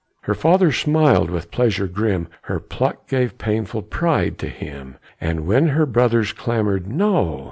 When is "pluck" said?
2.59-3.07